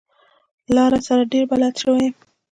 لاره 0.75 0.99
سره 1.07 1.23
ډېر 1.31 1.43
بلد 1.51 1.73
شوی 1.81 2.01
يم. 2.09 2.13